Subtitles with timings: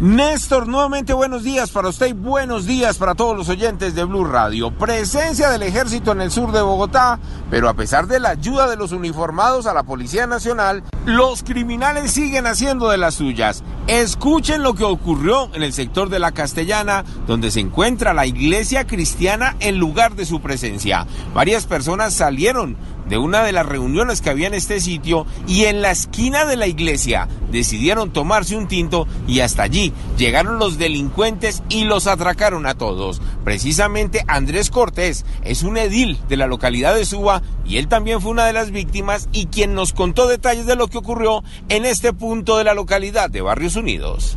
[0.00, 4.24] Néstor, nuevamente buenos días para usted y buenos días para todos los oyentes de Blue
[4.24, 4.70] Radio.
[4.70, 7.18] Presencia del ejército en el sur de Bogotá,
[7.50, 12.12] pero a pesar de la ayuda de los uniformados a la Policía Nacional, los criminales
[12.12, 13.64] siguen haciendo de las suyas.
[13.86, 18.86] Escuchen lo que ocurrió en el sector de la Castellana, donde se encuentra la iglesia
[18.86, 21.06] cristiana en lugar de su presencia.
[21.34, 22.76] Varias personas salieron
[23.08, 26.56] de una de las reuniones que había en este sitio y en la esquina de
[26.56, 32.66] la iglesia decidieron tomarse un tinto y hasta allí llegaron los delincuentes y los atracaron
[32.66, 33.20] a todos.
[33.42, 38.30] Precisamente Andrés Cortés es un edil de la localidad de Suba y él también fue
[38.30, 42.12] una de las víctimas y quien nos contó detalles de lo que ocurrió en este
[42.12, 44.36] punto de la localidad de Barrios Unidos.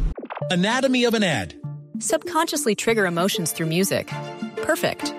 [0.51, 1.53] Anatomy of an ad.
[1.99, 4.11] Subconsciously trigger emotions through music.
[4.61, 5.13] Perfect.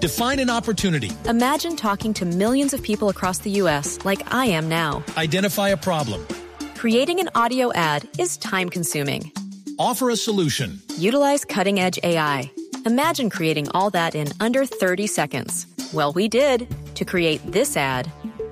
[0.00, 1.10] Define an opportunity.
[1.26, 3.98] Imagine talking to millions of people across the U.S.
[4.04, 5.02] like I am now.
[5.16, 6.26] Identify a problem.
[6.74, 9.32] Creating an audio ad is time consuming.
[9.78, 10.80] Offer a solution.
[10.98, 12.50] Utilize cutting edge AI.
[12.84, 15.66] Imagine creating all that in under 30 seconds.
[15.92, 18.10] Well, we did to create this ad.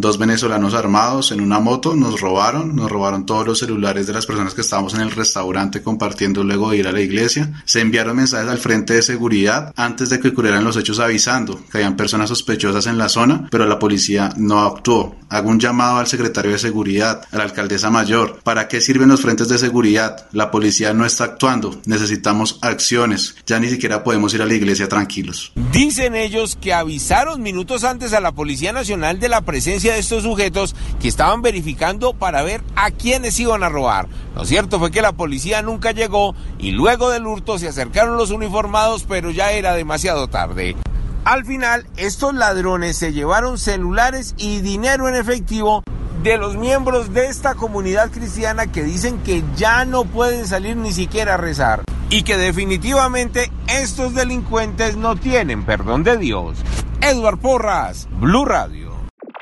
[0.00, 4.24] Dos venezolanos armados en una moto nos robaron, nos robaron todos los celulares de las
[4.24, 7.62] personas que estábamos en el restaurante compartiendo luego de ir a la iglesia.
[7.66, 11.76] Se enviaron mensajes al frente de seguridad antes de que ocurrieran los hechos avisando que
[11.76, 15.16] habían personas sospechosas en la zona, pero la policía no actuó.
[15.28, 18.40] Hago un llamado al secretario de seguridad, a la alcaldesa mayor.
[18.42, 20.26] ¿Para qué sirven los frentes de seguridad?
[20.32, 21.78] La policía no está actuando.
[21.84, 23.36] Necesitamos acciones.
[23.46, 25.52] Ya ni siquiera podemos ir a la iglesia tranquilos.
[25.72, 30.22] Dicen ellos que avisaron minutos antes a la Policía Nacional de la presencia de estos
[30.22, 34.08] sujetos que estaban verificando para ver a quiénes iban a robar.
[34.34, 38.30] Lo cierto fue que la policía nunca llegó y luego del hurto se acercaron los
[38.30, 40.76] uniformados, pero ya era demasiado tarde.
[41.24, 45.82] Al final, estos ladrones se llevaron celulares y dinero en efectivo
[46.22, 50.92] de los miembros de esta comunidad cristiana que dicen que ya no pueden salir ni
[50.92, 56.58] siquiera a rezar y que definitivamente estos delincuentes no tienen perdón de Dios.
[57.00, 58.89] Edward Porras, Blue Radio.